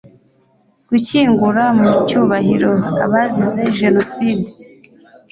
[0.89, 2.71] gushyingura mu cyubahiro
[3.05, 4.49] abazize jenoside